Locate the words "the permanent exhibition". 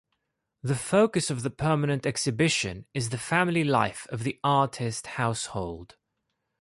1.43-2.87